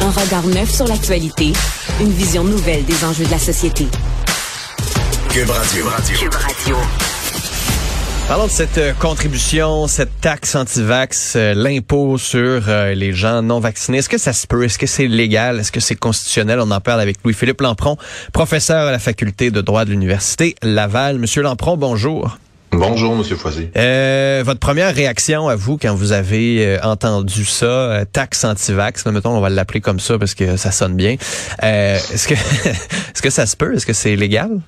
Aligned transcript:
Un 0.00 0.10
regard 0.10 0.46
neuf 0.46 0.70
sur 0.70 0.86
l'actualité, 0.86 1.52
une 2.00 2.12
vision 2.12 2.44
nouvelle 2.44 2.84
des 2.84 3.04
enjeux 3.04 3.24
de 3.24 3.30
la 3.32 3.38
société. 3.38 3.86
Cube 5.28 5.50
Radio. 5.50 5.86
Cube 6.16 6.34
Radio. 6.34 6.76
Parlons 8.28 8.46
de 8.46 8.50
cette 8.50 8.78
euh, 8.78 8.92
contribution, 8.92 9.88
cette 9.88 10.20
taxe 10.20 10.54
anti-vax, 10.54 11.34
euh, 11.34 11.54
l'impôt 11.54 12.16
sur 12.16 12.68
euh, 12.68 12.94
les 12.94 13.12
gens 13.12 13.42
non 13.42 13.58
vaccinés. 13.58 13.98
Est-ce 13.98 14.08
que 14.08 14.18
ça 14.18 14.32
se 14.32 14.46
peut? 14.46 14.62
Est-ce 14.64 14.78
que 14.78 14.86
c'est 14.86 15.08
légal? 15.08 15.58
Est-ce 15.58 15.72
que 15.72 15.80
c'est 15.80 15.96
constitutionnel? 15.96 16.60
On 16.60 16.70
en 16.70 16.80
parle 16.80 17.00
avec 17.00 17.16
Louis-Philippe 17.24 17.60
Lampron, 17.60 17.96
professeur 18.32 18.86
à 18.86 18.92
la 18.92 19.00
faculté 19.00 19.50
de 19.50 19.60
droit 19.60 19.84
de 19.84 19.90
l'Université 19.90 20.54
Laval. 20.62 21.18
Monsieur 21.18 21.42
Lampron, 21.42 21.76
bonjour. 21.76 22.38
Bonjour, 22.70 23.16
Monsieur 23.16 23.36
Foisy. 23.36 23.68
Euh, 23.76 24.42
votre 24.44 24.60
première 24.60 24.94
réaction 24.94 25.48
à 25.48 25.56
vous 25.56 25.78
quand 25.78 25.94
vous 25.94 26.12
avez 26.12 26.78
entendu 26.82 27.44
ça, 27.44 28.04
taxe 28.12 28.44
anti-vax, 28.44 29.06
mettons, 29.06 29.36
on 29.36 29.40
va 29.40 29.48
l'appeler 29.50 29.80
comme 29.80 30.00
ça 30.00 30.18
parce 30.18 30.34
que 30.34 30.56
ça 30.56 30.70
sonne 30.70 30.94
bien. 30.94 31.16
est-ce 31.62 32.28
que 32.28 32.34
est-ce 33.14 33.22
que 33.22 33.30
ça 33.30 33.46
se 33.46 33.56
peut? 33.56 33.74
Est-ce 33.74 33.86
que 33.86 33.92
c'est 33.92 34.16
légal? 34.16 34.60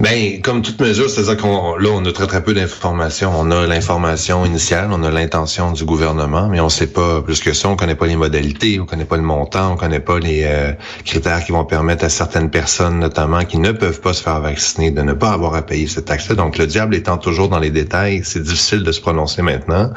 Ben, 0.00 0.40
comme 0.42 0.62
toute 0.62 0.80
mesure, 0.80 1.10
c'est-à-dire 1.10 1.36
qu'on 1.36 1.74
là, 1.74 1.88
on 1.92 2.04
a 2.04 2.12
très 2.12 2.28
très 2.28 2.44
peu 2.44 2.54
d'informations. 2.54 3.32
On 3.36 3.50
a 3.50 3.66
l'information 3.66 4.44
initiale, 4.44 4.90
on 4.92 5.02
a 5.02 5.10
l'intention 5.10 5.72
du 5.72 5.84
gouvernement, 5.84 6.46
mais 6.48 6.60
on 6.60 6.68
sait 6.68 6.86
pas 6.86 7.20
plus 7.20 7.40
que 7.40 7.52
ça. 7.52 7.68
On 7.68 7.74
connaît 7.74 7.96
pas 7.96 8.06
les 8.06 8.14
modalités, 8.14 8.78
on 8.78 8.86
connaît 8.86 9.04
pas 9.04 9.16
le 9.16 9.24
montant, 9.24 9.72
on 9.72 9.76
connaît 9.76 9.98
pas 9.98 10.20
les 10.20 10.44
euh, 10.44 10.70
critères 11.04 11.44
qui 11.44 11.50
vont 11.50 11.64
permettre 11.64 12.04
à 12.04 12.10
certaines 12.10 12.48
personnes, 12.48 13.00
notamment 13.00 13.44
qui 13.44 13.58
ne 13.58 13.72
peuvent 13.72 14.00
pas 14.00 14.12
se 14.12 14.22
faire 14.22 14.40
vacciner, 14.40 14.92
de 14.92 15.02
ne 15.02 15.14
pas 15.14 15.30
avoir 15.30 15.56
à 15.56 15.62
payer 15.62 15.88
cette 15.88 16.04
taxe-là. 16.04 16.36
Donc, 16.36 16.58
le 16.58 16.68
diable 16.68 16.94
étant 16.94 17.18
toujours 17.18 17.48
dans 17.48 17.58
les 17.58 17.70
détails, 17.70 18.20
c'est 18.22 18.42
difficile 18.42 18.84
de 18.84 18.92
se 18.92 19.00
prononcer 19.00 19.42
maintenant. 19.42 19.90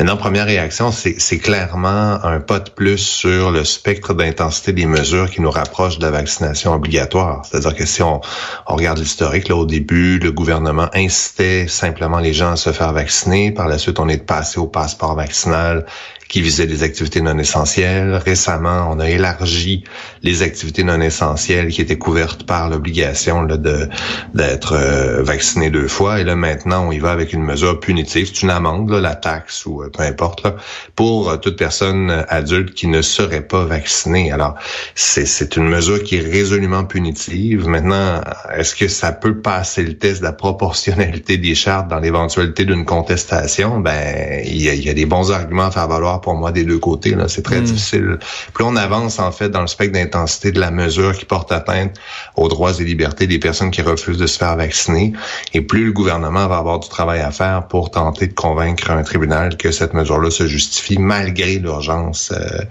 Maintenant, 0.00 0.16
première 0.16 0.46
réaction, 0.46 0.90
c'est 0.90 1.38
clairement 1.38 2.18
un 2.24 2.40
pas 2.40 2.58
de 2.58 2.70
plus 2.70 2.98
sur 2.98 3.52
le 3.52 3.62
spectre 3.62 4.12
d'intensité 4.12 4.72
des 4.72 4.86
mesures 4.86 5.30
qui 5.30 5.40
nous 5.40 5.52
rapprochent 5.52 5.98
de 5.98 6.04
la 6.04 6.10
vaccination 6.10 6.74
obligatoire. 6.74 7.42
C'est-à-dire 7.44 7.76
que 7.76 7.86
si 7.86 8.02
on, 8.02 8.20
on 8.66 8.74
regarde 8.74 8.98
l'historique 8.98 9.35
au 9.50 9.66
début, 9.66 10.18
le 10.18 10.32
gouvernement 10.32 10.88
incitait 10.94 11.68
simplement 11.68 12.18
les 12.18 12.32
gens 12.32 12.52
à 12.52 12.56
se 12.56 12.72
faire 12.72 12.92
vacciner. 12.92 13.52
Par 13.52 13.68
la 13.68 13.78
suite, 13.78 14.00
on 14.00 14.08
est 14.08 14.24
passé 14.24 14.58
au 14.58 14.66
passeport 14.66 15.14
vaccinal 15.14 15.84
qui 16.28 16.40
visait 16.40 16.66
les 16.66 16.82
activités 16.82 17.20
non 17.20 17.38
essentielles. 17.38 18.14
Récemment, 18.14 18.88
on 18.90 18.98
a 18.98 19.08
élargi 19.08 19.84
les 20.22 20.42
activités 20.42 20.82
non 20.82 21.00
essentielles 21.00 21.68
qui 21.68 21.80
étaient 21.80 21.98
couvertes 21.98 22.44
par 22.44 22.68
l'obligation 22.68 23.44
de 23.44 23.88
d'être 24.34 24.72
euh, 24.72 25.22
vacciné 25.22 25.70
deux 25.70 25.88
fois. 25.88 26.20
Et 26.20 26.24
là, 26.24 26.36
maintenant, 26.36 26.86
on 26.88 26.92
y 26.92 26.98
va 26.98 27.10
avec 27.10 27.32
une 27.32 27.42
mesure 27.42 27.80
punitive. 27.80 28.30
C'est 28.32 28.42
une 28.42 28.50
amende, 28.50 28.90
là, 28.90 29.00
la 29.00 29.14
taxe 29.14 29.66
ou 29.66 29.82
euh, 29.82 29.90
peu 29.90 30.02
importe, 30.02 30.42
là, 30.44 30.56
pour 30.94 31.30
euh, 31.30 31.36
toute 31.36 31.56
personne 31.56 32.24
adulte 32.28 32.74
qui 32.74 32.86
ne 32.86 33.02
serait 33.02 33.46
pas 33.46 33.64
vaccinée. 33.64 34.32
Alors, 34.32 34.54
c'est 34.94 35.56
une 35.56 35.68
mesure 35.68 36.02
qui 36.02 36.16
est 36.16 36.20
résolument 36.20 36.84
punitive. 36.84 37.66
Maintenant, 37.66 38.20
est-ce 38.54 38.74
que 38.74 38.88
ça 38.88 39.12
peut 39.12 39.40
passer 39.40 39.82
le 39.82 39.96
test 39.96 40.20
de 40.20 40.24
la 40.24 40.32
proportionnalité 40.32 41.38
des 41.38 41.54
chartes 41.54 41.88
dans 41.88 42.00
l'éventualité 42.00 42.64
d'une 42.64 42.84
contestation? 42.84 43.80
Ben, 43.80 44.42
il 44.44 44.60
y 44.60 44.86
y 44.86 44.90
a 44.90 44.94
des 44.94 45.06
bons 45.06 45.30
arguments 45.30 45.66
à 45.66 45.70
faire 45.70 45.88
valoir 45.88 46.15
pour 46.20 46.34
moi 46.34 46.52
des 46.52 46.64
deux 46.64 46.78
côtés. 46.78 47.14
Là, 47.14 47.28
c'est 47.28 47.42
très 47.42 47.60
hmm. 47.60 47.64
difficile. 47.64 48.18
Plus 48.52 48.64
on 48.64 48.76
avance 48.76 49.18
en 49.18 49.32
fait 49.32 49.48
dans 49.48 49.60
le 49.60 49.66
spectre 49.66 49.94
d'intensité 49.94 50.52
de 50.52 50.60
la 50.60 50.70
mesure 50.70 51.16
qui 51.16 51.24
porte 51.24 51.52
atteinte 51.52 51.94
aux 52.36 52.48
droits 52.48 52.72
et 52.78 52.84
libertés 52.84 53.26
des 53.26 53.38
personnes 53.38 53.70
qui 53.70 53.82
refusent 53.82 54.18
de 54.18 54.26
se 54.26 54.38
faire 54.38 54.56
vacciner, 54.56 55.12
et 55.54 55.60
plus 55.60 55.86
le 55.86 55.92
gouvernement 55.92 56.46
va 56.46 56.58
avoir 56.58 56.80
du 56.80 56.88
travail 56.88 57.20
à 57.20 57.30
faire 57.30 57.66
pour 57.68 57.90
tenter 57.90 58.26
de 58.26 58.34
convaincre 58.34 58.90
un 58.90 59.02
tribunal 59.02 59.56
que 59.56 59.70
cette 59.70 59.94
mesure-là 59.94 60.30
se 60.30 60.46
justifie 60.46 60.98
malgré 60.98 61.58
l'urgence. 61.58 62.32
Euh, 62.32 62.64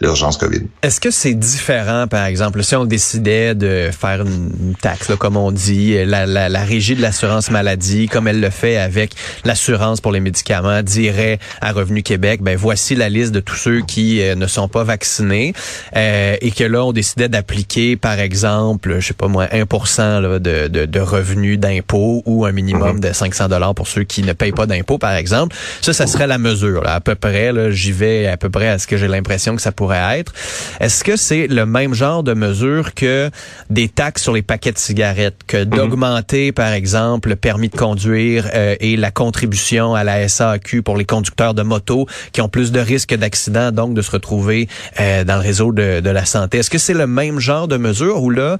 l'urgence 0.00 0.36
COVID. 0.36 0.62
Est-ce 0.82 1.00
que 1.00 1.10
c'est 1.10 1.34
différent, 1.34 2.06
par 2.06 2.24
exemple, 2.24 2.62
si 2.62 2.76
on 2.76 2.84
décidait 2.84 3.54
de 3.54 3.90
faire 3.90 4.22
une 4.22 4.74
taxe, 4.80 5.08
là, 5.08 5.16
comme 5.16 5.36
on 5.36 5.50
dit, 5.50 6.04
la, 6.04 6.26
la, 6.26 6.48
la 6.48 6.64
régie 6.64 6.94
de 6.94 7.02
l'assurance 7.02 7.50
maladie, 7.50 8.06
comme 8.06 8.28
elle 8.28 8.40
le 8.40 8.50
fait 8.50 8.76
avec 8.76 9.12
l'assurance 9.44 10.00
pour 10.00 10.12
les 10.12 10.20
médicaments, 10.20 10.82
dirait 10.82 11.38
à 11.60 11.72
Revenu 11.72 12.02
Québec, 12.02 12.42
ben 12.42 12.56
voici 12.56 12.94
la 12.94 13.08
liste 13.08 13.32
de 13.32 13.40
tous 13.40 13.56
ceux 13.56 13.80
qui 13.80 14.22
euh, 14.22 14.34
ne 14.34 14.46
sont 14.46 14.68
pas 14.68 14.84
vaccinés, 14.84 15.52
euh, 15.96 16.36
et 16.40 16.50
que 16.50 16.64
là, 16.64 16.84
on 16.84 16.92
décidait 16.92 17.28
d'appliquer, 17.28 17.96
par 17.96 18.20
exemple, 18.20 18.96
je 19.00 19.08
sais 19.08 19.14
pas 19.14 19.28
moi, 19.28 19.46
1% 19.46 20.20
là, 20.20 20.38
de, 20.38 20.68
de, 20.68 20.86
de 20.86 21.00
revenus 21.00 21.58
d'impôt 21.58 22.22
ou 22.24 22.44
un 22.44 22.52
minimum 22.52 22.96
mhm. 22.96 23.00
de 23.00 23.12
500 23.12 23.48
dollars 23.48 23.74
pour 23.74 23.88
ceux 23.88 24.04
qui 24.04 24.22
ne 24.22 24.32
payent 24.32 24.52
pas 24.52 24.66
d'impôt, 24.66 24.98
par 24.98 25.14
exemple. 25.14 25.56
Ça, 25.80 25.92
ça 25.92 26.06
serait 26.06 26.26
la 26.26 26.38
mesure, 26.38 26.82
là, 26.82 26.94
à 26.94 27.00
peu 27.00 27.14
près. 27.14 27.52
J'y 27.72 27.92
vais 27.92 28.26
à 28.26 28.36
peu 28.36 28.50
près 28.50 28.68
à 28.68 28.78
ce 28.78 28.86
que 28.86 28.96
j'ai 28.96 29.08
l'impression 29.08 29.56
que 29.56 29.62
ça 29.62 29.72
pourrait 29.72 29.87
être. 29.92 30.32
Est-ce 30.80 31.04
que 31.04 31.16
c'est 31.16 31.46
le 31.46 31.66
même 31.66 31.94
genre 31.94 32.22
de 32.22 32.34
mesure 32.34 32.94
que 32.94 33.30
des 33.70 33.88
taxes 33.88 34.22
sur 34.22 34.32
les 34.32 34.42
paquets 34.42 34.72
de 34.72 34.78
cigarettes, 34.78 35.40
que 35.46 35.58
mhm. 35.58 35.70
d'augmenter, 35.70 36.52
par 36.52 36.72
exemple, 36.72 37.30
le 37.30 37.36
permis 37.36 37.68
de 37.68 37.76
conduire 37.76 38.48
euh, 38.54 38.76
et 38.80 38.96
la 38.96 39.10
contribution 39.10 39.94
à 39.94 40.04
la 40.04 40.28
SAQ 40.28 40.82
pour 40.82 40.96
les 40.96 41.04
conducteurs 41.04 41.54
de 41.54 41.62
moto 41.62 42.06
qui 42.32 42.40
ont 42.40 42.48
plus 42.48 42.72
de 42.72 42.80
risques 42.80 43.14
d'accident, 43.14 43.72
donc 43.72 43.94
de 43.94 44.02
se 44.02 44.10
retrouver 44.10 44.68
euh, 45.00 45.24
dans 45.24 45.36
le 45.36 45.42
réseau 45.42 45.72
de, 45.72 46.00
de 46.00 46.10
la 46.10 46.24
santé? 46.24 46.58
Est-ce 46.58 46.70
que 46.70 46.78
c'est 46.78 46.94
le 46.94 47.06
même 47.06 47.38
genre 47.38 47.68
de 47.68 47.76
mesure 47.76 48.22
ou 48.22 48.30
là, 48.30 48.58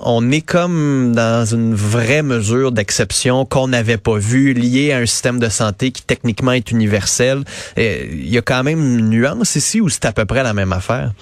on 0.00 0.30
est 0.30 0.40
comme 0.40 1.14
dans 1.14 1.44
une 1.44 1.74
vraie 1.74 2.22
mesure 2.22 2.72
d'exception 2.72 3.44
qu'on 3.44 3.68
n'avait 3.68 3.98
pas 3.98 4.18
vue 4.18 4.54
liée 4.54 4.92
à 4.92 4.98
un 4.98 5.06
système 5.06 5.38
de 5.38 5.48
santé 5.48 5.90
qui 5.90 6.02
techniquement 6.02 6.52
est 6.52 6.70
universel. 6.70 7.44
Il 7.76 8.28
y 8.28 8.38
a 8.38 8.42
quand 8.42 8.62
même 8.62 8.80
une 8.80 9.10
nuance 9.10 9.56
ici 9.56 9.80
ou 9.80 9.88
c'est 9.88 10.06
à 10.06 10.12
peu 10.12 10.24
près 10.24 10.42
la 10.42 10.54
même 10.54 10.72
affaire? 10.72 11.12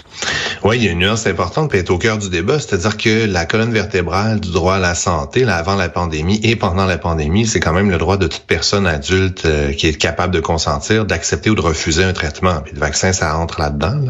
Oui, 0.65 0.79
il 0.79 0.85
y 0.85 0.89
a 0.89 0.93
une 0.93 0.99
nuance 0.99 1.27
importante 1.27 1.71
qui 1.71 1.77
est 1.77 1.89
au 1.91 1.99
cœur 1.99 2.19
du 2.19 2.31
débat, 2.31 2.59
c'est-à-dire 2.59 2.97
que 2.97 3.27
la 3.27 3.47
colonne 3.47 3.73
vertébrale 3.73 4.41
du 4.41 4.51
droit 4.51 4.75
à 4.75 4.79
la 4.79 4.97
santé, 4.97 5.45
là, 5.45 5.57
avant 5.57 5.77
la 5.77 5.89
pandémie 5.89 6.41
et 6.43 6.57
pendant 6.57 6.85
la 6.85 6.99
pandémie, 6.99 7.47
c'est 7.47 7.61
quand 7.61 7.73
même 7.73 7.91
le 7.91 7.99
droit 7.99 8.17
de 8.17 8.27
toute 8.27 8.43
personne 8.43 8.87
adulte 8.87 9.45
euh, 9.45 9.73
qui 9.73 9.87
est 9.87 9.95
capable 9.95 10.35
de 10.35 10.41
consentir, 10.41 11.05
d'accepter 11.05 11.51
ou 11.51 11.55
de 11.55 11.61
refuser 11.61 12.03
un 12.03 12.13
traitement. 12.13 12.61
Puis 12.65 12.73
le 12.75 12.81
vaccin, 12.81 13.13
ça 13.13 13.37
entre 13.37 13.61
là-dedans. 13.61 14.01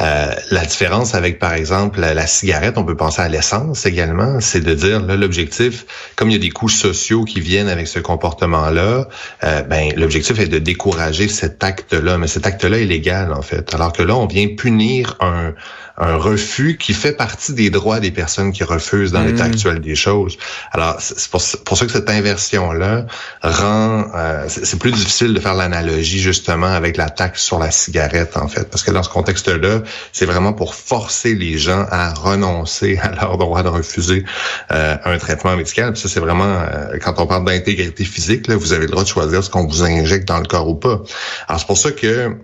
Euh, 0.00 0.34
la 0.50 0.64
différence 0.66 1.14
avec, 1.14 1.38
par 1.38 1.54
exemple, 1.54 2.00
la, 2.00 2.12
la 2.12 2.26
cigarette, 2.26 2.76
on 2.76 2.84
peut 2.84 2.96
penser 2.96 3.22
à 3.22 3.28
l'essence 3.28 3.86
également, 3.86 4.40
c'est 4.40 4.60
de 4.60 4.74
dire, 4.74 5.00
là, 5.02 5.16
l'objectif, 5.16 5.86
comme 6.16 6.28
il 6.28 6.34
y 6.34 6.36
a 6.36 6.40
des 6.40 6.50
coûts 6.50 6.68
sociaux 6.68 7.24
qui 7.24 7.40
viennent 7.40 7.68
avec 7.68 7.88
ce 7.88 7.98
comportement-là, 7.98 9.08
euh, 9.44 9.62
ben, 9.62 9.92
l'objectif 9.96 10.38
est 10.38 10.48
de 10.48 10.58
décourager 10.58 11.28
cet 11.28 11.64
acte-là. 11.64 12.18
Mais 12.18 12.26
cet 12.26 12.46
acte-là 12.46 12.78
est 12.78 12.84
légal, 12.84 13.32
en 13.32 13.42
fait. 13.42 13.74
Alors 13.74 13.92
que 13.92 14.02
là, 14.02 14.16
on 14.16 14.26
vient 14.26 14.48
punir 14.48 15.16
un, 15.20 15.54
un 15.98 16.16
refus 16.16 16.76
qui 16.78 16.94
fait 16.94 17.12
partie 17.12 17.52
des 17.52 17.70
droits 17.70 18.00
des 18.00 18.12
personnes 18.12 18.52
qui 18.52 18.62
refusent 18.62 19.12
dans 19.12 19.22
l'état 19.22 19.44
mm. 19.44 19.52
actuel 19.52 19.80
des 19.80 19.96
choses. 19.96 20.38
Alors, 20.72 20.96
c'est 21.00 21.28
pour, 21.30 21.40
ça 21.40 21.86
que 21.86 21.92
cette 21.92 22.08
inversion-là 22.08 23.06
rend... 23.42 24.06
Euh, 24.14 24.44
c'est 24.48 24.78
plus 24.78 24.92
difficile 24.92 25.34
de 25.34 25.40
faire 25.40 25.54
l'analogie 25.54 26.20
justement 26.20 26.68
avec 26.68 26.96
la 26.96 27.10
taxe 27.10 27.42
sur 27.42 27.58
la 27.58 27.70
cigarette, 27.70 28.36
en 28.36 28.48
fait, 28.48 28.70
parce 28.70 28.84
que 28.84 28.92
dans 28.92 29.02
ce 29.02 29.08
contexte-là, 29.08 29.82
c'est 30.12 30.26
vraiment 30.26 30.52
pour 30.52 30.74
forcer 30.74 31.34
les 31.34 31.58
gens 31.58 31.84
à 31.90 32.14
renoncer 32.14 32.98
à 33.02 33.10
leur 33.10 33.36
droit 33.36 33.62
de 33.62 33.68
refuser 33.68 34.24
euh, 34.70 34.96
un 35.04 35.18
traitement 35.18 35.56
médical. 35.56 35.92
Puis 35.92 36.02
ça, 36.02 36.08
c'est 36.08 36.20
vraiment, 36.20 36.60
euh, 36.62 36.98
quand 37.02 37.18
on 37.18 37.26
parle 37.26 37.44
d'intégrité 37.44 38.04
physique, 38.04 38.46
là, 38.46 38.56
vous 38.56 38.72
avez 38.72 38.86
le 38.86 38.90
droit 38.90 39.02
de 39.02 39.08
choisir 39.08 39.42
ce 39.42 39.50
qu'on 39.50 39.66
vous 39.66 39.82
injecte 39.82 40.28
dans 40.28 40.38
le 40.38 40.46
corps 40.46 40.68
ou 40.68 40.76
pas. 40.76 41.02
Alors, 41.48 41.60
c'est 41.60 41.66
pour 41.66 41.78
ça 41.78 41.90
que 41.90 42.36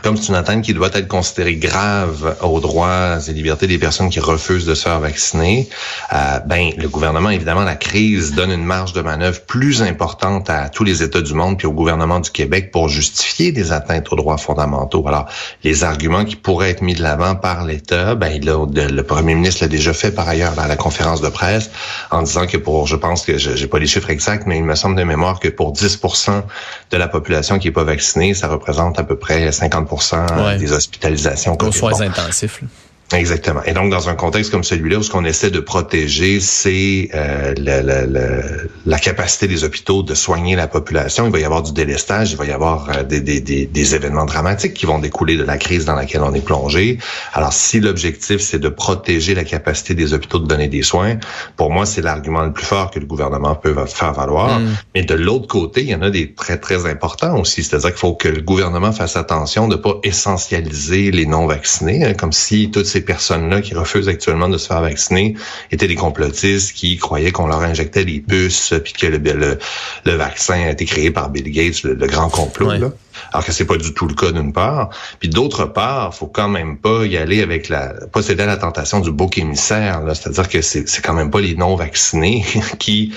comme 0.00 0.16
c'est 0.16 0.28
une 0.28 0.36
atteinte 0.36 0.64
qui 0.64 0.72
doit 0.72 0.88
être 0.94 1.06
considérée 1.06 1.56
grave 1.56 2.34
aux 2.40 2.60
droits 2.60 3.18
et 3.28 3.32
libertés 3.32 3.66
des 3.66 3.76
personnes 3.78 4.08
qui 4.08 4.20
refusent 4.20 4.64
de 4.64 4.74
se 4.74 4.84
faire 4.84 5.00
vacciner, 5.00 5.68
euh, 6.14 6.38
ben 6.46 6.70
le 6.78 6.88
gouvernement, 6.88 7.28
évidemment, 7.28 7.62
la 7.62 7.74
crise 7.74 8.32
donne 8.32 8.50
une 8.50 8.64
marge 8.64 8.94
de 8.94 9.02
manœuvre 9.02 9.42
plus 9.42 9.82
importante 9.82 10.48
à 10.48 10.70
tous 10.70 10.84
les 10.84 11.02
États 11.02 11.20
du 11.20 11.34
monde 11.34 11.58
puis 11.58 11.66
au 11.66 11.72
gouvernement 11.72 12.20
du 12.20 12.30
Québec 12.30 12.70
pour 12.70 12.88
justifier 12.88 13.52
des 13.52 13.70
atteintes 13.70 14.10
aux 14.10 14.16
droits 14.16 14.38
fondamentaux. 14.38 15.06
Alors, 15.06 15.26
les 15.62 15.84
arguments 15.84 16.24
qui 16.24 16.36
pourraient 16.36 16.70
être 16.70 16.80
mis 16.80 16.94
de 16.94 17.02
l'avant 17.02 17.34
par 17.34 17.66
l'État, 17.66 18.14
ben 18.14 18.40
le 18.42 19.02
premier 19.02 19.34
ministre 19.34 19.62
l'a 19.62 19.68
déjà 19.68 19.92
fait 19.92 20.10
par 20.10 20.26
ailleurs 20.26 20.54
dans 20.54 20.66
la 20.66 20.76
conférence 20.76 21.20
de 21.20 21.28
presse 21.28 21.70
en 22.10 22.22
disant 22.22 22.46
que 22.46 22.56
pour, 22.56 22.86
je 22.86 22.96
pense 22.96 23.26
que 23.26 23.36
j'ai 23.36 23.66
pas 23.66 23.78
les 23.78 23.86
chiffres 23.86 24.08
exacts, 24.08 24.46
mais 24.46 24.56
il 24.56 24.64
me 24.64 24.74
semble 24.74 24.96
de 24.96 25.04
mémoire 25.04 25.38
que 25.38 25.48
pour 25.48 25.74
10% 25.74 26.42
de 26.90 26.96
la 26.96 27.08
population 27.08 27.58
qui 27.58 27.68
est 27.68 27.72
pas 27.72 27.84
vaccinée, 27.84 28.32
ça 28.32 28.48
représente 28.48 28.98
à 28.98 29.04
peu 29.04 29.16
près 29.16 29.52
50 29.52 29.81
50 29.86 30.58
des 30.58 30.72
hospitalisations. 30.72 31.56
Aux 31.60 31.72
soins 31.72 32.00
intensifs. 32.00 32.62
Exactement. 33.12 33.62
Et 33.64 33.72
donc, 33.72 33.90
dans 33.90 34.08
un 34.08 34.14
contexte 34.14 34.50
comme 34.50 34.64
celui-là, 34.64 34.98
où 34.98 35.02
ce 35.02 35.10
qu'on 35.10 35.24
essaie 35.24 35.50
de 35.50 35.60
protéger, 35.60 36.40
c'est 36.40 37.10
euh, 37.14 37.54
la, 37.58 37.82
la, 37.82 38.06
la, 38.86 38.98
capacité 38.98 39.48
des 39.48 39.64
hôpitaux 39.64 40.02
de 40.02 40.14
soigner 40.14 40.56
la 40.56 40.66
population, 40.66 41.26
il 41.26 41.32
va 41.32 41.38
y 41.38 41.44
avoir 41.44 41.62
du 41.62 41.72
délestage, 41.72 42.32
il 42.32 42.36
va 42.38 42.46
y 42.46 42.52
avoir 42.52 42.88
euh, 42.90 43.02
des, 43.02 43.20
des, 43.20 43.40
des, 43.40 43.66
des, 43.66 43.94
événements 43.94 44.24
dramatiques 44.24 44.74
qui 44.74 44.86
vont 44.86 44.98
découler 44.98 45.36
de 45.36 45.44
la 45.44 45.58
crise 45.58 45.84
dans 45.84 45.94
laquelle 45.94 46.22
on 46.22 46.32
est 46.34 46.44
plongé. 46.44 46.98
Alors, 47.34 47.52
si 47.52 47.80
l'objectif, 47.80 48.40
c'est 48.40 48.58
de 48.58 48.68
protéger 48.68 49.34
la 49.34 49.44
capacité 49.44 49.94
des 49.94 50.14
hôpitaux 50.14 50.38
de 50.38 50.46
donner 50.46 50.68
des 50.68 50.82
soins, 50.82 51.18
pour 51.56 51.70
moi, 51.70 51.84
c'est 51.86 52.02
l'argument 52.02 52.42
le 52.42 52.52
plus 52.52 52.66
fort 52.66 52.90
que 52.90 52.98
le 52.98 53.06
gouvernement 53.06 53.54
peut 53.54 53.74
faire 53.86 54.12
valoir. 54.12 54.60
Mm. 54.60 54.76
Mais 54.94 55.02
de 55.02 55.14
l'autre 55.14 55.48
côté, 55.48 55.82
il 55.82 55.88
y 55.88 55.94
en 55.94 56.02
a 56.02 56.10
des 56.10 56.32
très, 56.32 56.58
très 56.58 56.86
importants 56.86 57.38
aussi. 57.38 57.62
C'est-à-dire 57.62 57.90
qu'il 57.90 57.98
faut 57.98 58.14
que 58.14 58.28
le 58.28 58.40
gouvernement 58.40 58.92
fasse 58.92 59.16
attention 59.16 59.68
de 59.68 59.76
pas 59.76 59.94
essentialiser 60.02 61.10
les 61.10 61.26
non-vaccinés, 61.26 62.04
hein, 62.04 62.14
comme 62.14 62.32
si 62.32 62.70
toutes 62.70 62.86
ces 62.86 63.01
personnes-là 63.02 63.60
qui 63.60 63.74
refusent 63.74 64.08
actuellement 64.08 64.48
de 64.48 64.58
se 64.58 64.66
faire 64.66 64.80
vacciner 64.80 65.36
étaient 65.70 65.88
des 65.88 65.94
complotistes 65.94 66.72
qui 66.72 66.96
croyaient 66.96 67.32
qu'on 67.32 67.46
leur 67.46 67.60
injectait 67.60 68.04
des 68.04 68.20
puces, 68.20 68.74
puis 68.82 68.92
que 68.92 69.06
le, 69.06 69.58
le, 70.04 70.12
vaccin 70.12 70.66
a 70.66 70.70
été 70.70 70.84
créé 70.84 71.10
par 71.10 71.30
Bill 71.30 71.50
Gates, 71.50 71.82
le, 71.82 71.94
grand 72.06 72.28
complot. 72.28 72.72
Là 72.72 72.92
alors 73.32 73.44
que 73.44 73.52
c'est 73.52 73.64
pas 73.64 73.76
du 73.76 73.94
tout 73.94 74.06
le 74.06 74.14
cas 74.14 74.32
d'une 74.32 74.52
part. 74.52 74.90
Puis 75.18 75.28
d'autre 75.28 75.64
part, 75.66 76.14
faut 76.14 76.26
quand 76.26 76.48
même 76.48 76.78
pas 76.78 77.04
y 77.04 77.16
aller 77.16 77.42
avec 77.42 77.68
la 77.68 77.94
pas 78.12 78.22
céder 78.22 78.42
à 78.42 78.46
la 78.46 78.56
tentation 78.56 79.00
du 79.00 79.10
bouc 79.10 79.38
émissaire. 79.38 80.02
C'est-à-dire 80.14 80.48
que 80.48 80.62
c'est 80.62 80.88
c'est 80.88 81.02
quand 81.02 81.14
même 81.14 81.30
pas 81.30 81.40
les 81.40 81.54
non 81.54 81.76
vaccinés 81.76 82.44
qui 82.78 83.14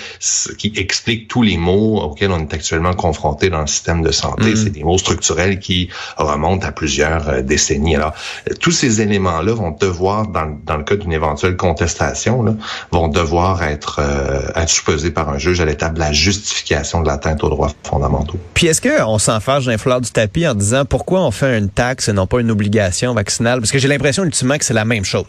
qui 0.57 0.73
expliquent 0.75 1.27
tous 1.27 1.41
les 1.41 1.57
maux 1.57 2.01
auxquels 2.01 2.31
on 2.31 2.39
est 2.39 2.53
actuellement 2.53 2.93
confronté 2.93 3.49
dans 3.49 3.61
le 3.61 3.67
système 3.67 4.01
de 4.01 4.11
santé. 4.11 4.51
Mm. 4.51 4.55
C'est 4.55 4.69
des 4.69 4.83
maux 4.83 4.97
structurels 4.97 5.59
qui 5.59 5.89
remontent 6.17 6.65
à 6.65 6.71
plusieurs 6.71 7.29
euh, 7.29 7.41
décennies. 7.41 7.95
Alors 7.95 8.13
tous 8.59 8.71
ces 8.71 9.01
éléments-là 9.01 9.53
vont 9.53 9.71
devoir, 9.71 10.27
dans, 10.27 10.57
dans 10.65 10.77
le 10.77 10.83
cas 10.83 10.95
d'une 10.95 11.13
éventuelle 11.13 11.57
contestation, 11.57 12.43
là, 12.43 12.53
vont 12.91 13.07
devoir 13.07 13.63
être 13.63 13.99
euh, 13.99 14.41
être 14.55 14.69
supposés 14.69 15.11
par 15.11 15.29
un 15.29 15.37
juge 15.37 15.59
à 15.61 15.65
l'étape 15.65 15.93
de 15.93 15.99
la 15.99 16.11
justification 16.11 17.01
de 17.01 17.07
l'atteinte 17.07 17.43
aux 17.43 17.49
droits 17.49 17.71
fondamentaux. 17.83 18.37
Puis 18.53 18.67
est-ce 18.67 18.81
qu'on 18.81 19.17
s'en 19.19 19.39
fâche 19.39 19.65
du 20.01 20.11
tapis 20.11 20.47
en 20.47 20.53
disant 20.53 20.85
pourquoi 20.85 21.21
on 21.21 21.31
fait 21.31 21.57
une 21.57 21.69
taxe 21.69 22.09
et 22.09 22.13
non 22.13 22.27
pas 22.27 22.39
une 22.39 22.51
obligation 22.51 23.13
vaccinale? 23.13 23.59
Parce 23.59 23.71
que 23.71 23.79
j'ai 23.79 23.87
l'impression 23.87 24.23
ultimement 24.23 24.57
que 24.57 24.65
c'est 24.65 24.73
la 24.73 24.85
même 24.85 25.05
chose. 25.05 25.25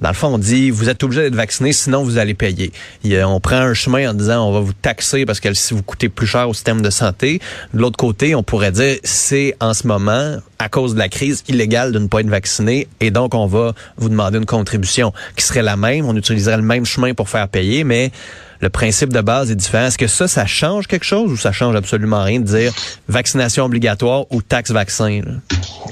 Dans 0.00 0.08
le 0.08 0.14
fond, 0.14 0.28
on 0.28 0.38
dit 0.38 0.70
vous 0.70 0.88
êtes 0.88 1.02
obligé 1.02 1.22
d'être 1.22 1.34
vacciné, 1.34 1.72
sinon 1.72 2.02
vous 2.02 2.18
allez 2.18 2.34
payer. 2.34 2.72
on 3.04 3.40
prend 3.40 3.56
un 3.56 3.74
chemin 3.74 4.10
en 4.10 4.14
disant 4.14 4.48
on 4.48 4.52
va 4.52 4.60
vous 4.60 4.72
taxer 4.72 5.26
parce 5.26 5.40
que 5.40 5.52
si 5.52 5.74
vous 5.74 5.82
coûtez 5.82 6.08
plus 6.08 6.26
cher 6.26 6.48
au 6.48 6.54
système 6.54 6.82
de 6.82 6.90
santé. 6.90 7.40
De 7.74 7.80
l'autre 7.80 7.96
côté, 7.96 8.34
on 8.34 8.42
pourrait 8.42 8.72
dire 8.72 8.96
c'est 9.04 9.56
en 9.60 9.74
ce 9.74 9.86
moment, 9.86 10.36
à 10.58 10.68
cause 10.68 10.94
de 10.94 10.98
la 10.98 11.08
crise, 11.08 11.44
illégal 11.48 11.92
de 11.92 11.98
ne 11.98 12.06
pas 12.06 12.20
être 12.20 12.28
vacciné 12.28 12.88
et 13.00 13.10
donc 13.10 13.34
on 13.34 13.46
va 13.46 13.74
vous 13.96 14.08
demander 14.08 14.38
une 14.38 14.46
contribution 14.46 15.12
qui 15.36 15.44
serait 15.44 15.62
la 15.62 15.76
même. 15.76 16.06
On 16.06 16.16
utiliserait 16.16 16.56
le 16.56 16.62
même 16.62 16.84
chemin 16.84 17.14
pour 17.14 17.28
faire 17.28 17.48
payer, 17.48 17.84
mais 17.84 18.10
le 18.60 18.68
principe 18.68 19.12
de 19.12 19.20
base 19.20 19.50
est 19.50 19.56
différent. 19.56 19.86
Est-ce 19.86 19.98
que 19.98 20.06
ça, 20.06 20.28
ça 20.28 20.46
change 20.46 20.86
quelque 20.86 21.04
chose 21.04 21.30
ou 21.32 21.36
ça 21.36 21.52
change 21.52 21.74
absolument 21.74 22.22
rien 22.22 22.40
de 22.40 22.44
dire 22.44 22.72
vaccination 23.08 23.64
obligatoire 23.64 24.24
ou 24.30 24.42
taxe 24.42 24.70
vaccin? 24.70 25.22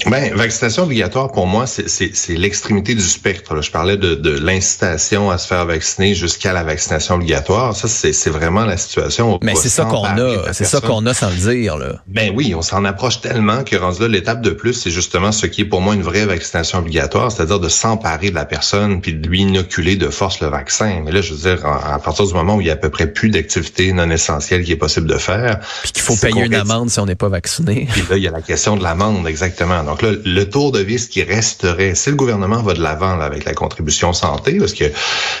Ben, 0.05 0.33
vaccination 0.35 0.83
obligatoire, 0.83 1.31
pour 1.31 1.47
moi, 1.47 1.65
c'est 1.67 2.37
l'extrémité 2.37 2.95
du 2.95 3.01
spectre. 3.01 3.61
Je 3.61 3.71
parlais 3.71 3.97
de, 3.97 4.15
de 4.15 4.37
l'incitation 4.37 5.29
à 5.29 5.37
se 5.37 5.47
faire 5.47 5.65
vacciner 5.65 6.13
jusqu'à 6.15 6.53
la 6.53 6.63
vaccination 6.63 7.15
obligatoire. 7.15 7.75
Ça, 7.75 7.87
c'est 7.87 8.29
vraiment 8.29 8.65
la 8.65 8.77
situation. 8.77 9.39
Mais 9.41 9.55
c'est 9.55 9.69
ça 9.69 9.85
qu'on 9.85 10.05
a. 10.05 10.53
C'est 10.53 10.65
ça 10.65 10.79
qu'on 10.79 11.05
a 11.05 11.13
sans 11.13 11.29
le 11.29 11.35
dire. 11.35 11.77
Là. 11.77 11.95
Ben 12.07 12.31
oui, 12.35 12.53
on 12.55 12.61
s'en 12.61 12.85
approche 12.85 13.21
tellement 13.21 13.63
que 13.63 13.75
rendu 13.75 14.01
là, 14.01 14.07
l'étape 14.07 14.41
de 14.41 14.51
plus, 14.51 14.73
c'est 14.73 14.91
justement 14.91 15.31
ce 15.31 15.45
qui 15.45 15.61
est 15.61 15.65
pour 15.65 15.81
moi 15.81 15.95
une 15.95 16.01
vraie 16.01 16.25
vaccination 16.25 16.79
obligatoire, 16.79 17.31
c'est-à-dire 17.31 17.59
de 17.59 17.69
s'emparer 17.69 18.29
de 18.29 18.35
la 18.35 18.45
personne 18.45 19.01
puis 19.01 19.13
de 19.13 19.27
lui 19.27 19.41
inoculer 19.41 19.95
de 19.95 20.09
force 20.09 20.39
le 20.39 20.47
vaccin. 20.47 21.01
Mais 21.03 21.11
là, 21.11 21.21
je 21.21 21.33
veux 21.33 21.49
dire, 21.49 21.65
à 21.65 21.99
partir 21.99 22.25
du 22.25 22.33
moment 22.33 22.55
où 22.55 22.58
il 22.59 22.67
y 22.67 22.69
a 22.69 22.73
à 22.73 22.77
peu 22.77 22.89
près 22.89 23.07
plus 23.07 23.29
d'activités 23.29 23.93
non 23.93 24.09
essentielles 24.09 24.63
qui 24.63 24.71
est 24.71 24.77
possible 24.77 25.07
de 25.07 25.17
faire. 25.17 25.59
Puis 25.83 25.91
qu'il 25.91 26.03
faut 26.03 26.15
payer 26.15 26.45
une 26.45 26.55
amende 26.55 26.89
si 26.89 26.99
on 26.99 27.05
n'est 27.05 27.15
pas 27.15 27.29
vacciné. 27.29 27.87
Puis 27.91 28.03
là, 28.09 28.17
il 28.17 28.23
y 28.23 28.27
a 28.27 28.31
la 28.31 28.41
question 28.41 28.75
de 28.75 28.83
l'amende, 28.83 29.27
exactement. 29.27 29.83
Donc 29.83 30.01
là, 30.01 30.11
le 30.23 30.49
tour 30.49 30.71
de 30.71 30.79
vis 30.79 31.07
qui 31.07 31.23
resterait, 31.23 31.95
si 31.95 32.09
le 32.09 32.15
gouvernement 32.15 32.61
va 32.61 32.73
de 32.73 32.81
l'avant 32.81 33.19
avec 33.19 33.45
la 33.45 33.53
contribution 33.53 34.13
santé, 34.13 34.57
parce 34.57 34.73
que 34.73 34.85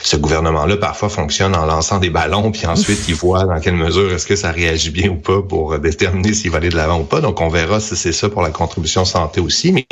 ce 0.03 0.15
gouvernement-là 0.15 0.77
parfois 0.77 1.09
fonctionne 1.09 1.55
en 1.55 1.65
lançant 1.65 1.99
des 1.99 2.09
ballons, 2.09 2.51
puis 2.51 2.65
ensuite 2.65 3.07
il 3.07 3.15
voit 3.15 3.45
dans 3.45 3.59
quelle 3.59 3.75
mesure 3.75 4.11
est-ce 4.13 4.27
que 4.27 4.35
ça 4.35 4.51
réagit 4.51 4.89
bien 4.89 5.09
ou 5.09 5.15
pas 5.15 5.41
pour 5.41 5.77
déterminer 5.79 6.33
s'il 6.33 6.51
va 6.51 6.57
aller 6.57 6.69
de 6.69 6.75
l'avant 6.75 6.99
ou 6.99 7.03
pas. 7.03 7.21
Donc 7.21 7.41
on 7.41 7.49
verra 7.49 7.79
si 7.79 7.95
c'est 7.95 8.11
ça 8.11 8.29
pour 8.29 8.41
la 8.41 8.51
contribution 8.51 9.05
santé 9.05 9.41
aussi. 9.41 9.71
Mais 9.71 9.87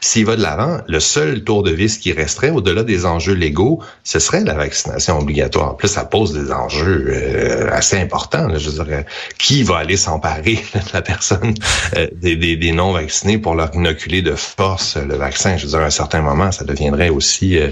s'il 0.00 0.26
va 0.26 0.36
de 0.36 0.42
l'avant, 0.42 0.78
le 0.86 1.00
seul 1.00 1.44
tour 1.44 1.62
de 1.62 1.70
vis 1.70 1.98
qui 1.98 2.12
resterait 2.12 2.50
au-delà 2.50 2.82
des 2.82 3.06
enjeux 3.06 3.34
légaux, 3.34 3.80
ce 4.04 4.18
serait 4.18 4.44
la 4.44 4.54
vaccination 4.54 5.18
obligatoire. 5.18 5.76
Plus 5.76 5.88
ça 5.88 6.04
pose 6.04 6.32
des 6.32 6.52
enjeux 6.52 6.69
euh, 6.78 7.68
assez 7.72 7.98
importants. 7.98 8.48
Je 8.56 8.70
dirais, 8.70 9.06
qui 9.38 9.62
va 9.62 9.78
aller 9.78 9.96
s'emparer 9.96 10.54
de 10.74 10.80
la 10.92 11.02
personne 11.02 11.54
euh, 11.96 12.06
des, 12.12 12.36
des, 12.36 12.56
des 12.56 12.72
non 12.72 12.92
vaccinés 12.92 13.38
pour 13.38 13.54
leur 13.54 13.74
inoculer 13.74 14.22
de 14.22 14.34
force 14.34 14.96
le 14.96 15.16
vaccin? 15.16 15.56
Je 15.56 15.64
veux 15.64 15.70
dire, 15.70 15.80
à 15.80 15.84
un 15.84 15.90
certain 15.90 16.22
moment, 16.22 16.52
ça 16.52 16.64
deviendrait 16.64 17.08
aussi... 17.08 17.58
Euh, 17.58 17.70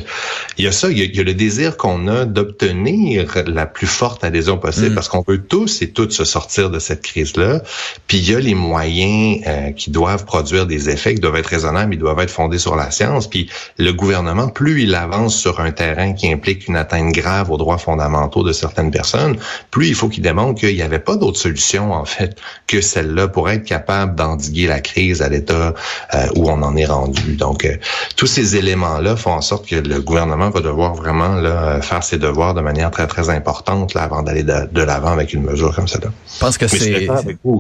il 0.57 0.65
y 0.65 0.69
a 0.69 0.73
ça, 0.73 0.91
il 0.91 0.99
y 0.99 1.21
a, 1.21 1.23
le 1.23 1.35
désir 1.35 1.77
qu'on 1.77 2.09
a 2.09 2.25
d'obtenir 2.25 3.27
la 3.47 3.67
plus 3.67 3.87
forte 3.87 4.25
adhésion 4.25 4.59
possible, 4.59 4.91
mm. 4.91 4.95
parce 4.95 5.09
qu'on 5.09 5.25
veut 5.27 5.43
tous 5.43 5.83
et 5.83 5.91
toutes 5.91 6.13
se 6.13 6.25
sortir 6.25 6.71
de 6.71 6.79
cette 6.79 7.03
crise-là. 7.03 7.63
Puis 8.07 8.19
il 8.19 8.31
y 8.31 8.35
a 8.35 8.41
les 8.41 8.55
moyens 8.55 9.43
euh, 9.47 9.73
qui 9.73 9.91
doivent 9.91 10.25
produire 10.25 10.67
des 10.67 10.91
effets, 10.91 11.15
qui 11.15 11.21
doivent 11.21 11.37
être 11.37 11.47
raisonnables, 11.47 11.95
ils 11.95 11.99
doivent 11.99 12.21
être 12.21 12.31
fondés 12.31 12.59
sur 12.59 12.77
la 12.77 12.91
science. 12.91 13.29
Puis 13.29 13.51
le 13.79 13.93
gouvernement, 13.93 14.49
plus 14.49 14.83
il 14.83 14.95
avance 14.95 15.37
sur 15.37 15.61
un 15.61 15.71
terrain 15.71 16.13
qui 16.13 16.31
implique 16.33 16.69
une 16.69 16.77
atteinte 16.77 17.13
grave 17.13 17.51
aux 17.51 17.57
droits 17.57 17.79
fondamentaux 17.79 18.43
de 18.43 18.53
certaines 18.53 18.88
personnes, 18.91 19.37
plus 19.71 19.89
il 19.89 19.95
faut 19.95 20.09
qu'il 20.09 20.23
démontre 20.23 20.61
qu'il 20.61 20.75
n'y 20.75 20.83
avait 20.83 20.99
pas 20.99 21.17
d'autre 21.17 21.39
solution, 21.39 21.93
en 21.93 22.05
fait, 22.05 22.37
que 22.67 22.81
celle-là 22.81 23.29
pour 23.29 23.49
être 23.51 23.65
capable 23.65 24.15
d'endiguer 24.15 24.67
la 24.67 24.81
crise 24.81 25.23
à 25.23 25.29
l'état 25.29 25.75
euh, 26.15 26.27
où 26.37 26.51
on 26.51 26.63
en 26.63 26.77
est 26.77 26.87
rendu. 26.87 27.37
Donc, 27.37 27.65
euh, 27.65 27.77
tous 28.17 28.27
ces 28.27 28.57
éléments-là 28.57 29.17
font 29.17 29.33
en 29.33 29.41
sorte 29.41 29.69
que 29.69 29.77
le 29.77 30.01
gouvernement 30.01 30.51
va 30.51 30.61
devoir 30.61 30.95
vraiment 30.95 31.35
là, 31.35 31.81
faire 31.83 32.03
ses 32.03 32.19
devoirs 32.19 32.55
de 32.55 32.61
manière 32.61 32.91
très, 32.91 33.07
très 33.07 33.31
importante 33.31 33.95
là, 33.95 34.03
avant 34.03 34.23
d'aller 34.23 34.43
de, 34.43 34.83
l'avant 34.83 35.13
avec 35.13 35.33
une 35.33 35.43
mesure 35.43 35.75
comme 35.75 35.89
celle-là. 35.89 36.11
Je 36.35 36.39
pense 36.39 36.59
que 36.59 36.67
c'est... 36.69 37.09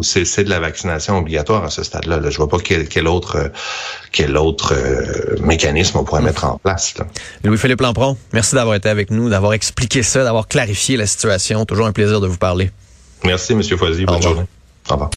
C'est 0.03 0.45
de 0.45 0.51
la 0.51 0.61
vaccination 0.61 1.19
obligatoire 1.19 1.65
à 1.65 1.71
ce 1.71 1.83
stade-là. 1.83 2.21
Là. 2.21 2.31
Je 2.31 2.37
vois 2.37 2.49
pas 2.49 2.59
quel, 2.59 2.89
quel 2.89 3.09
autre, 3.09 3.51
quel 4.13 4.37
autre 4.37 4.75
euh, 4.75 5.37
mécanisme 5.41 5.99
on 5.99 6.05
pourrait 6.05 6.23
mettre 6.23 6.45
en 6.45 6.59
place. 6.59 6.95
Louis-Philippe 7.45 7.81
Lampron, 7.81 8.17
merci 8.33 8.55
d'avoir 8.55 8.77
été 8.77 8.89
avec 8.89 9.11
nous, 9.11 9.29
d'avoir 9.29 9.53
expliqué 9.53 10.03
ça, 10.03 10.25
d'avoir 10.25 10.49
clarifié 10.49 10.97
la 10.97 11.07
situation. 11.19 11.65
Toujours 11.65 11.87
un 11.87 11.93
plaisir 11.93 12.21
de 12.21 12.27
vous 12.27 12.39
parler. 12.39 12.71
Merci, 13.25 13.53
M. 13.53 13.63
Foisy. 13.63 14.05
Bonne 14.05 14.23
journée. 14.23 14.45
Au 14.89 14.93
revoir. 14.93 15.07